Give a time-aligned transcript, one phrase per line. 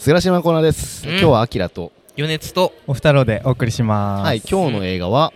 [0.00, 1.10] 菅島コーナーです、うん。
[1.10, 4.24] 今日はアキラと余熱とお二郎でお送りします。
[4.24, 5.30] はい今日の映画は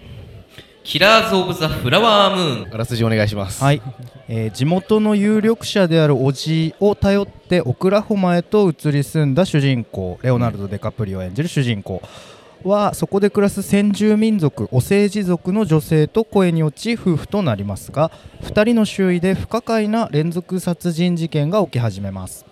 [0.85, 3.63] キラーズ・オブ・ザ・フラワームーンあらすじお願いします。
[3.63, 3.83] はい、
[4.27, 12.01] えー地元の有力者であるおじを頼ってオクラホマへと移り住んだ主人公レオナルド・デカプリオ演じる主人公
[12.63, 18.11] はそこで暮らす先住民族オセージ族の女性と恋に落ち夫婦となりますが
[18.45, 22.47] 2人の周囲で不可解な連続殺人事件が起き始めます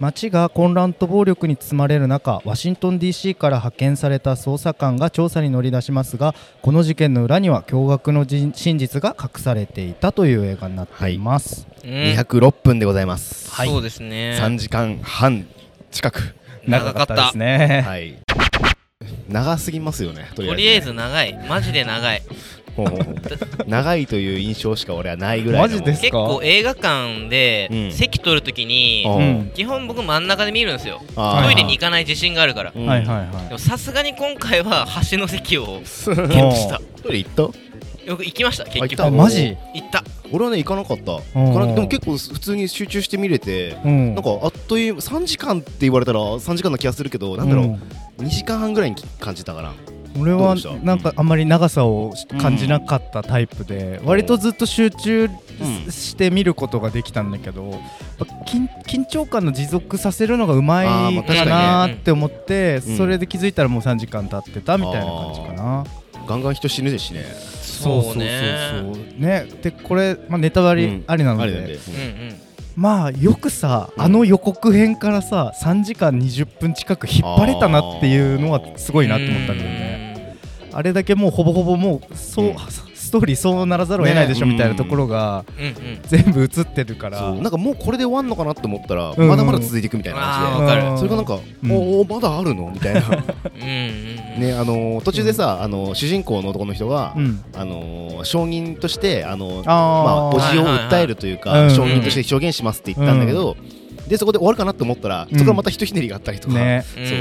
[0.00, 11.90] 街が混乱と暴力に包まれる中ワシントン DC から派遣された捜査官が調査に乗り出しますがこの事件の裏には驚愕のじ真実が隠されていたという映画になっています、うん。
[11.90, 13.68] 206分でございます、はい。
[13.68, 14.38] そうですね。
[14.40, 15.46] 3時間半
[15.90, 16.34] 近く
[16.66, 18.16] 長かったですね、はい。
[19.28, 21.38] 長すぎますよねととりあえず長い。
[21.48, 22.22] マジで長い
[23.66, 25.68] 長いという印象しか俺はないぐらいの。
[25.68, 27.28] マジです結構映画館うん。
[27.28, 29.04] で席取るときに
[29.54, 31.00] 基本僕真ん中で見るんですよ。
[31.14, 32.72] トイレに行かない自信があるから。
[32.74, 32.86] うん。
[32.86, 36.80] はいはいはでもさすがに今回は端の席をいゲットした。
[37.02, 37.42] トイレ行った？
[38.04, 38.82] よく行きました結局。
[38.84, 39.06] あ行った？
[39.06, 39.56] あマジ？
[39.74, 40.04] 行った。
[40.32, 41.12] 俺はね行かなかった。
[41.12, 41.54] 行うん。
[41.54, 44.14] かなでも結構普通に集中して見れてうん。
[44.14, 47.62] なんかあっという3時間って言われたら3時間な気がするけどなんだろ
[48.18, 49.72] う、2時間半ぐらいに感じたかな
[50.18, 51.28] 俺はなんかあん。
[51.28, 55.28] まり長さを感じなかったタイプで、割とずっと集中
[55.60, 57.80] うんして見ることができたんだけど、
[58.46, 65.84] 緊緊張感の持続させるのがうまいかなって思って、うんそれで気づいたらもう3時間経ってたみたいな感じかな。
[66.26, 67.22] ガンガン人死ぬしね
[67.60, 68.40] そうね
[68.82, 69.46] そうね。
[69.62, 71.78] でこれ、まあ、ネタバレありなので、
[72.76, 74.02] まあよくさ、うん。
[74.02, 79.83] あの予告編からさ3時間20分近く引っ張れたなっていうのはすごいなって思ったんだよね。
[80.76, 82.56] あれだけもうほぼほぼもうそう、うん。
[82.94, 85.74] ストーリーそうならざるを得ないでしょねみたいなところがうんうん。
[86.04, 89.28] 全部映ってるから、そうなんかもうこれで終わんのかなって思ったら、うん。
[89.28, 90.82] まだまだ続いていくみたいな感あーわかる。
[90.88, 91.72] うんじでそれがなんか、うん。
[91.72, 92.70] おおまだあるの？
[92.72, 93.00] みたいな。
[93.06, 93.18] うんう
[94.38, 97.44] んねあのー途中でさ、あのー主人公の男の人が、うん。
[97.54, 99.66] あのー証人としてあのー。
[99.66, 103.56] まああ、おーじを訴えるというか、はいはいはい証人として証言しますって言ったんだけど、
[104.08, 105.38] でそこで終わるかなって思ったら、うん。
[105.38, 106.84] そこからまたひとひねりがあったりとか、ね。
[106.96, 107.00] う。
[107.00, 107.06] ん。
[107.06, 107.18] そう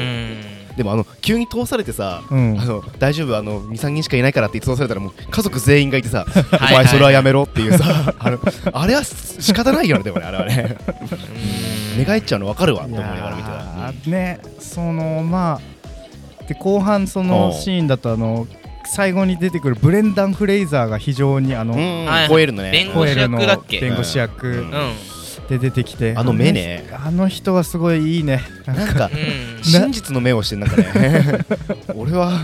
[0.78, 2.60] でもあの急に通されてさ、うん。
[2.60, 3.38] あの大丈夫？
[3.38, 8.40] あの23人しかいないからって通されたらもう家族全員がいてさ はいお前それはやめろっていうさあの
[8.74, 10.78] あれは仕方ないよねでもねあれはね。
[11.98, 13.50] 寝返っちゃうの分かるわって思いながら見て
[14.06, 15.60] たねそのま
[16.42, 18.48] あで後半そのシーンだとあの
[18.86, 22.06] 最後に出てくるブレンダン・フレイザーが非常にあの、うん。
[22.06, 22.72] はい超えるのね。
[22.72, 23.80] 弁護士役だっけ？
[23.80, 24.48] 弁護士役。
[24.48, 24.94] うんうん
[25.54, 26.86] で出てきて、あの目ね。
[27.04, 28.42] あの人はすごいいいね。
[28.66, 29.10] なんか。
[29.14, 29.64] うん。
[29.64, 31.40] 真実の目をしてなんかね。
[31.96, 32.40] 俺は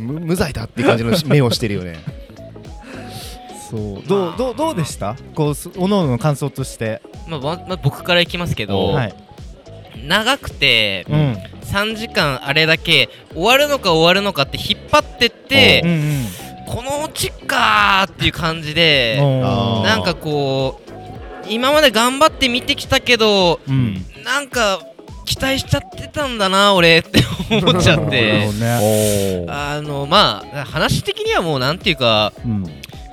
[0.00, 1.96] 無無罪だっていう感じの目をしてるよね。
[3.70, 3.80] そう。
[4.06, 5.16] どうどうどうでした？
[5.34, 9.14] こうすおのおのの感想として、まあままあ僕からいきますけどはい。
[10.06, 11.36] 長くてうん。
[11.64, 15.88] 3時間あれだけ終わるのか終わるのかって引っ張ってってう。
[15.88, 16.26] んうん。
[16.66, 19.18] このオチかーっていう感じで
[19.84, 20.85] なんかこう
[21.48, 24.04] 今まで頑張って見てきたけどうん。
[24.24, 24.80] なんか
[25.24, 27.20] 期待しちゃってたんだな俺って
[27.50, 28.48] 思っちゃって。
[29.48, 32.64] あのまあ話的にはもうなんていうかうん。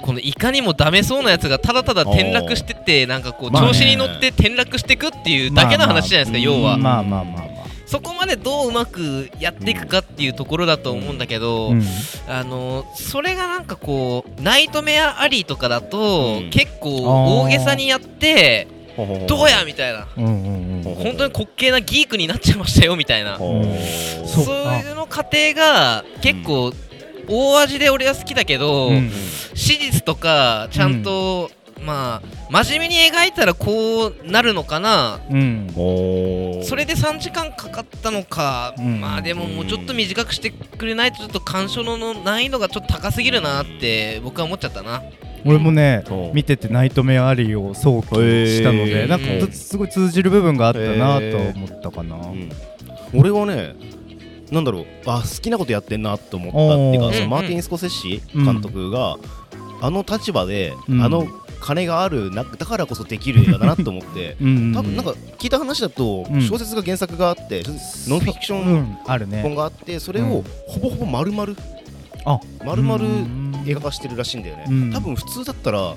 [0.04, 3.68] このいかにもダメそうなやつがただただ転落してってなんかこうまあね。
[3.70, 6.78] 調子に乗って転落していくっていうだけの話じゃないですか要は。
[6.78, 7.53] まあまあまあまあ
[7.94, 11.84] そこまでどううまくやっていくかっていうところだと思うんだけど、うん。
[12.28, 16.50] あのそれがなんかこうナイトメアアリーとかだと、うん。
[16.50, 18.68] 結構大げさにやって
[19.28, 20.08] どうやみたいな。
[20.18, 20.96] うんうんうん。
[20.96, 23.38] 本当に滑稽なギークになっちゃいましたよみたいな。
[23.38, 24.56] そそう。
[24.70, 26.74] ういうの過程が結構
[27.28, 29.12] 大味で俺は好きだけど、うん。
[29.53, 31.52] 史実とかちゃんと、
[31.84, 35.20] まあ真面目に描いたらこうなるのかな。
[35.30, 35.68] うん。
[36.64, 39.02] それで3時間かかったのか、うん。
[39.02, 45.04] まあでももうちょっと短くしてくれないとちょっと鑑賞の難易度がちょっと高すぎるなって僕は思っちゃったな。
[45.46, 49.08] 俺もね見ててナイトメアアリーを想起したので、へー。
[49.08, 52.50] なんかうんすごい通じる部分があったなと思ったかな、うん。
[53.14, 53.76] 俺はね
[54.52, 54.86] なんだろう。
[55.06, 59.18] あ好きなことやってんなと思ったっていうかそのマーティン・スコセッシ監督が、
[59.82, 61.02] あの立場で、うん。
[61.02, 61.28] あの
[61.64, 66.42] 金があるなだからこそできる映画だなと思って うん多分なんか聞いた話だと、うん。
[66.42, 67.64] 小説が原作があって
[68.08, 69.42] ノンフィクションうんあるね。
[69.42, 70.30] 本があってそれをうん。
[70.68, 71.54] ほぼほぼ丸々
[72.26, 73.64] あ丸々うん。
[73.66, 74.92] 映画化してるらしいんだよね、うん。
[74.92, 75.96] 多分普通だったら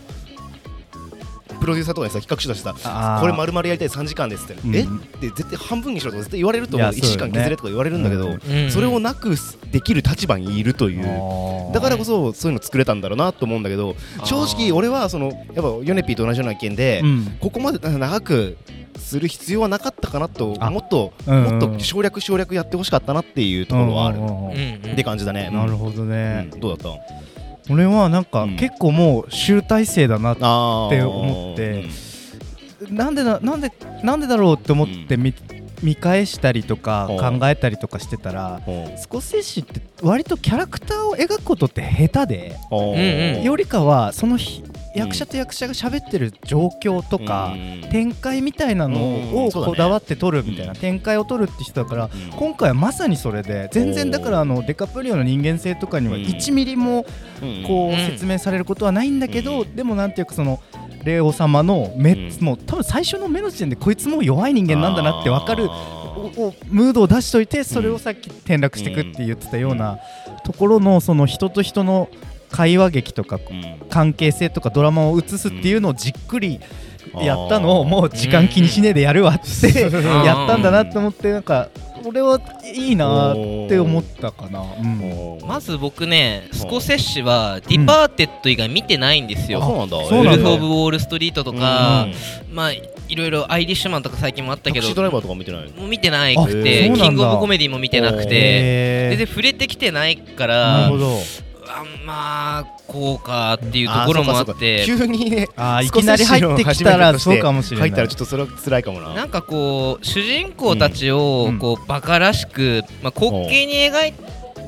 [1.67, 4.77] プロデューサーとかにさ企画書出してさこれ丸々やりたい3時間ですって、うん。
[4.77, 4.83] え？
[4.83, 4.85] っ
[5.21, 6.91] て絶対半分にしろとか絶対言われると思う。
[6.91, 8.71] 1時間削れとか言われるんだけど、うん。
[8.71, 9.35] それをなく
[9.73, 11.73] できる立場にいるという。
[11.75, 17.37] だからこそそういうの作れたんだろうなと思うんだけど正直俺はそのやっぱヨネピーと同じような意見で、うん。
[17.41, 18.57] ここまで長く
[18.97, 24.85] する必要はなかったかなとあもっとうんもっと省略省略やってほしかったなっていうところはあるうんうんうんうん。
[24.85, 25.51] うんって感じだね。
[25.51, 27.17] なるほどうねん、どうだった？
[27.71, 28.57] 俺はなんか、うん。
[28.57, 30.45] 結構もう集大成だなって
[31.03, 31.85] 思って
[32.91, 33.73] なんでななんで
[34.03, 35.35] なんでだろうって思って見,、
[35.83, 37.15] 見返したりとかう。
[37.15, 38.95] ん考えたりとかしてたらうんう。
[38.95, 42.77] んスコセッシって割とキャラクターを描くことって下手でう。
[42.77, 42.79] ん
[43.39, 43.43] うん。
[43.43, 44.39] よりかはその
[44.97, 47.89] 役者と役者が喋ってる状況とか、うん。
[47.91, 50.79] 展開みたいなのをこだわって撮るみたいな、うん。
[50.79, 52.31] 展開を撮るって人だからうん。
[52.37, 56.23] 今回はまさにそれで全然だからあのデカプリオの人間性とかにはうん。
[56.23, 57.05] 1ミリも
[57.43, 57.65] うん。
[57.65, 57.97] こううん。
[58.07, 59.77] 説明されることはないんだけど、うん。
[59.77, 60.61] でもなんていうかその
[61.05, 62.45] 霊王様の目、うん。
[62.45, 65.69] もう多分最初の目の時点でこいつもう弱い人間なんだなって分かる
[66.71, 69.99] ムードを出しといてそれをさっき転落していくって言ってたような
[70.45, 72.09] ところのその人と人の
[72.51, 73.39] 会話劇とか
[73.91, 76.61] 関係性とかドラマを映すっていうのをじっくり
[77.15, 80.25] やったのをもう時間気にしねえでやるわってん。
[80.25, 81.69] やったんだなって思ってなんか
[82.05, 83.35] 俺はいいなっ
[83.69, 84.61] て思ったかな。
[84.61, 85.39] うん。
[85.47, 90.05] まず僕ねスコセッシはディパーテッド以外見てないんですよ、うなんだ。
[90.05, 90.35] そうなんだ。
[90.35, 92.07] ウルフ・オブ・ウォール・ストリートとか
[92.49, 101.19] うん、まあいろいろアイリッシュマンとか最近もあったけどタクシードライバーとか見てないもう見てなくあてキングオブコメディも見てなくて全然触れてきてないかならるほど
[101.77, 104.85] あまあこうかっていうところもあって。
[104.87, 107.91] 急にねあーいきなり入ってきたらそうかもしれない。
[107.91, 109.13] 入ったらちょっとそれは辛いかもな。
[109.13, 111.59] なんかこう主人公たちをうん。
[111.59, 114.15] こうバカらしく、まあ、滑稽に描い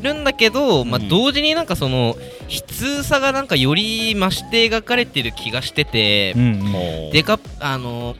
[0.02, 2.16] るんだけど、まあ、うん同時になんかその
[2.49, 7.11] 悲痛さがなんかより増して描かれてる気がしてて、うんうん。
[7.12, 8.16] デカあの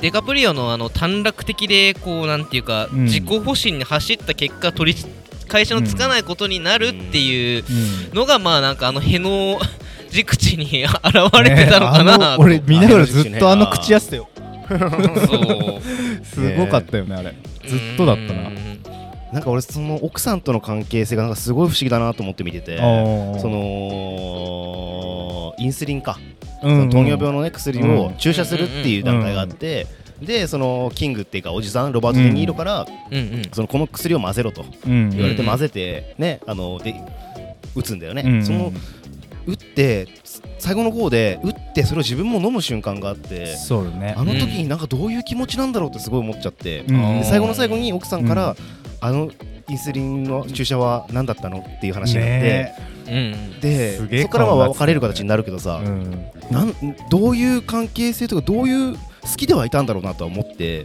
[0.00, 3.04] デカプリオのあの短絡的でこうなんていうか、うん。
[3.04, 5.04] 自己保身に走った結果取り
[5.52, 7.64] 会社のつかないことになるっていう
[8.10, 8.16] うん。
[8.16, 9.60] のが、まあなんかあのへの
[10.08, 14.28] 字口に 現れてたのかな、ね俺見ながらずっとあの口やってたよ
[16.24, 17.34] すごかったよねあれ。
[17.66, 18.48] ずっとだったな。
[18.48, 18.78] うん。
[19.32, 22.82] なんか俺その奥さんとの関係性がなんかすごい不思議だなと思って見ててそ
[23.48, 26.18] のインスリンか、
[26.62, 26.90] うんうん。
[26.90, 29.86] 糖尿病のね薬をうん注射するっていう段階があって、
[30.24, 33.42] でそのキングっていうかおじさんロバート・デ・ニーロから、うんうん。
[33.52, 36.94] そのこの薬を混ぜろとうん言われてうん混ぜてねあので
[37.74, 38.72] 打つんだよね、うんその
[39.44, 40.06] 打って
[40.58, 44.14] 最後の方で打ってそれを自分も飲む瞬間があってそうよね。
[44.16, 47.18] あの時になんかどういう気持ちなんだろうってすごい思っちゃって、うん。
[47.18, 48.56] で最後の最後に奥さんから、うん。
[49.00, 49.32] あの
[49.68, 52.74] インスリンの注射は何だったのっていう話になって、ね。
[53.08, 53.10] う
[53.56, 56.24] んですげえそこからは別れる形になるけどさ、うん。
[56.52, 56.74] なん
[57.10, 60.84] どういう関係性とかどういう好きではいたんだろうなとは思って、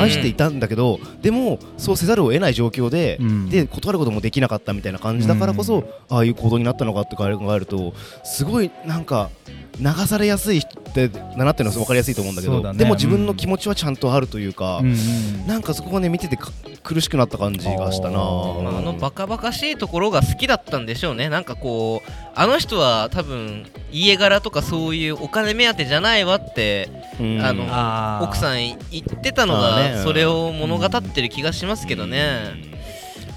[0.00, 3.50] 愛していたんだけどでもそうせざるを得ない状況で、うん。
[3.50, 5.84] で断ることもできなかったみたいな感じだからこそ、うん。
[6.08, 7.92] ああいう行動になったのかって考えると
[8.24, 9.30] すごいなんか
[9.80, 10.62] 流されやすい
[11.06, 12.78] ってだなっていうのは分かりやすいと思うんだけどね。
[12.78, 16.50] でも自分の気持ちはちゃんとあるというか、うんうんなんかそこがね見ててか
[16.82, 18.18] 苦しくなった感じがしたな。
[18.18, 18.24] ああ、
[18.78, 21.28] あのバカバカしいところが好きだったんでしょうね。
[21.28, 27.40] なんかこうあの人は多分家柄とかそういうお金目当てじゃないわってうん。
[27.42, 32.40] あの奥さん言ってたのがそれを物語ってる気がしますけどね、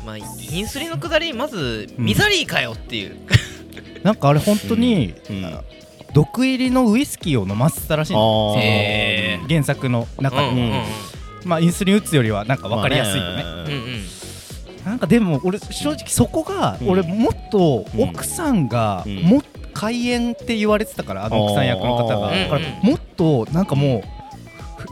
[0.05, 0.23] まあ、イ
[0.59, 3.15] ンスリンのくだりまずミザリーかよっていう、
[4.03, 5.59] なんかあれ本当にうんうん
[6.13, 8.53] 毒入りのウイスキーを飲ませてたらしいの。
[8.55, 8.61] あー。
[8.61, 9.47] へー。
[9.47, 10.83] 原作の中でうんうんうん。
[11.45, 13.43] まあインスリン打つよりはなんか分かりやすいよね。
[13.43, 14.01] まあうんうん。
[14.85, 16.89] なんかでも俺正直そこがうん。
[16.89, 19.15] 俺もっと奥さんがうん。
[19.23, 19.41] もっ
[19.73, 22.29] 開演って言われてたからあの奥さん役の方が。
[22.29, 24.20] だからもっとなんかもうふ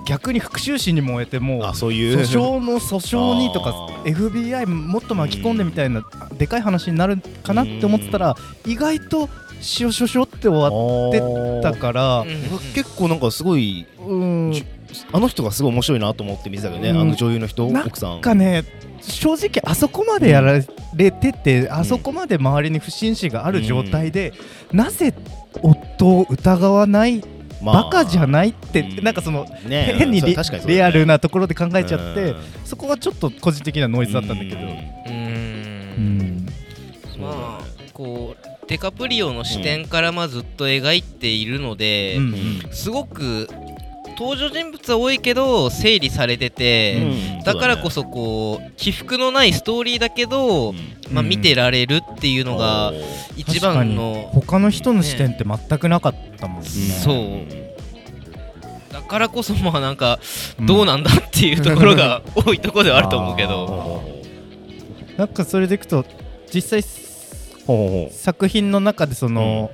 [0.05, 2.17] 逆に復讐心に燃えてもうあそういう？
[2.19, 3.72] 訴訟の訴訟にとか
[4.05, 6.03] FBI もっと巻き込んでみたいな
[6.38, 9.29] でかい話になるかなって思ってたら意外と
[9.62, 12.25] しおしょしょって終わってたから
[12.74, 14.51] 結構なんかすごいうん。
[14.51, 14.65] じ
[15.12, 17.01] あの人がすごい面白いなと思って見てたけどね、うん。
[17.01, 18.22] あの女優の人なん奥さん。
[18.22, 18.63] かね
[19.01, 20.53] 正直あそこまでやら
[20.96, 24.34] れてて、あそこまで周りに不審死がある状態で、
[24.74, 25.13] なぜ
[25.62, 27.24] 夫を疑わない、
[27.61, 27.83] まあ。
[27.83, 29.03] バカじゃないって、うん。
[29.03, 29.95] なんかその、ね。
[29.97, 30.43] 変にリ,、にね。
[30.65, 32.35] リアルなところで考えちゃって、うん。
[32.65, 36.17] そこはちょっと個人的なノイズだったんだけど、ううーうん。
[36.37, 36.45] ん
[37.19, 42.61] まあこうデカプリオの視点からまあずっと描いているので、うん。
[42.71, 43.49] すごく
[44.19, 46.97] 登場人物は多いけど整理されてて、
[47.38, 47.43] うん。
[47.43, 50.73] だからこそこう起伏のないストーリーだけど、
[51.09, 52.91] まあ、見てられるっていうのが
[53.38, 56.67] 一番の他の人の視点って全くなかったもんね。
[56.67, 57.69] そう。
[58.91, 60.19] だからこそまあなんか
[60.59, 64.03] うんどうなんだっていうところが多いところではあると思うけど、ど
[65.17, 66.03] なんかそれでいくと
[66.53, 66.83] 実際
[68.11, 69.71] 作品の中でその、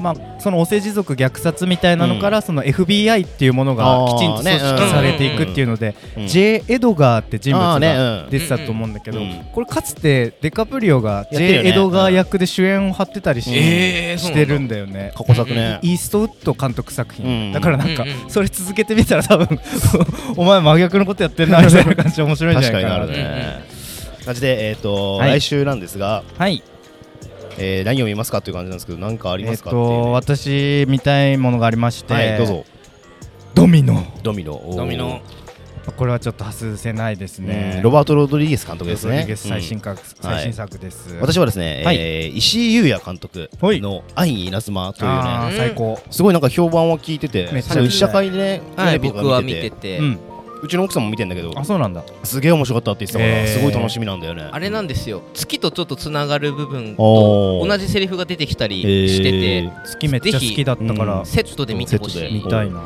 [0.00, 3.84] まあそのお世辞族虐殺みたいなのから、その FBI っていうものが
[4.16, 6.26] きちんと組織されていくっていうので、うん。
[6.26, 6.64] J.
[6.68, 8.30] エドガーって人物がうん。
[8.30, 9.30] 出てたと思うんだけど、うん。
[9.30, 11.66] うんこれかつてデカプリオが J.
[11.66, 15.12] エドガー役で主演を張ってたりし,、てるんだよね。
[15.16, 15.78] 過去作ね。
[15.82, 17.52] イーストウッド監督作品、うん。
[17.52, 19.60] だからなんか、うんうんそれ続けてみたら多分
[20.36, 23.06] お前真逆のことやってんなみたいな感じで面白いんじゃ確ないかな。
[24.24, 25.40] 感じでえっとはい。
[25.40, 26.62] 来週なんですがはい
[27.58, 29.84] えー何を見ますかっていう感じなんですけど何かありますかっていう。
[29.84, 32.64] とね私見たいものがありまして、はいどうぞ。
[33.54, 34.04] ドミノ。
[34.22, 34.60] ドミノ。
[34.76, 35.20] ドミノ。
[35.96, 39.10] これはちょっと外せないですうんねロバート・ロドリゲス監督ですね。
[39.10, 41.14] ロドリゲス最新うん作、最新作です。
[41.20, 41.96] 私はですねはい。
[41.98, 43.80] えー石井裕也監督はい。
[43.80, 46.00] の「愛に稲妻」というあねー最高。
[46.10, 50.18] すごいなんか評判は聞いててめっちゃ多分試写会でねはいテレビとか僕は見てて、うん
[50.64, 52.02] うちの奥さんも見てんだけどあそうなんだ。
[52.22, 54.48] すげえ面白かったって言ってたからすごい楽しみなんだよね。
[54.50, 55.22] あれなんですよ。
[55.34, 62.32] 月とちょっとつながる部分と同じセリフが出てきたりしてて、えー好きめっちゃ好きだったから、うんセットで見てほしい。
[62.32, 62.80] 見たいな。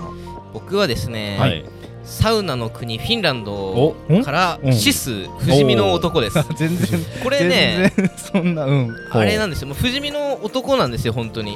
[0.53, 1.65] 僕はですね、はい
[2.09, 4.73] サウナの国フィンランドおからうん。
[4.73, 6.38] シス不死身の男です。
[6.57, 8.97] 全然これねそんなうん。
[9.11, 9.69] あれなんですよ。
[9.69, 11.55] もう不死身の男なんですよ本当に。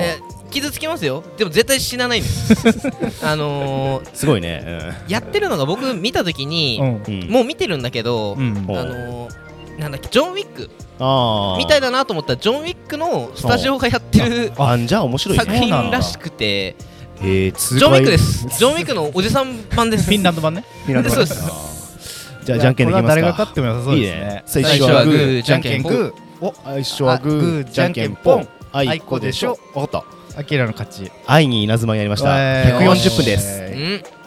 [0.00, 0.18] え
[0.50, 1.22] 傷つきますよ。
[1.38, 2.52] でも絶対死なないんです。
[3.24, 4.90] あのーすごいね。
[5.08, 6.86] やってるのが僕見た時に、うん。
[7.06, 7.22] うん。
[7.22, 8.66] うんもう見てるんだけど、うん。
[8.68, 9.42] あのー
[9.78, 10.68] なんだっけジョン・ウィック。
[10.98, 16.76] ああみたいだなと思ったらジョン・ウィックのスタジオがやってるあんじゃあ面白い作ね品らしくて
[17.20, 18.48] えージョン・ウィックです。
[18.58, 20.04] ジョン・ウィックのおじさん版です。
[20.06, 20.64] フィンランド版ね。
[20.84, 21.42] フィンランドそうです。
[21.42, 22.44] あー。
[22.44, 23.14] じゃあじゃんけんできますか。
[23.14, 24.42] これは誰が勝っても良さそうですね。
[24.46, 29.58] 最初はグーじゃんけんグーお最初はグーじゃんーじゃんけんぽんあいこでしょ。
[29.74, 30.02] わかっ
[30.34, 31.12] たアキラの勝ち。
[31.26, 32.34] 愛に稲妻になりました。
[32.38, 32.78] えー。
[32.78, 33.58] 140分です。
[33.60, 34.21] えうん